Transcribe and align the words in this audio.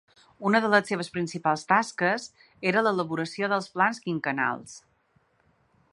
Una 0.51 0.59
de 0.61 0.69
les 0.73 0.87
seves 0.91 1.11
principals 1.17 1.65
tasques 1.73 2.25
era 2.71 2.85
l'elaboració 2.87 3.53
dels 3.53 3.69
plans 3.77 4.01
quinquennals. 4.07 4.75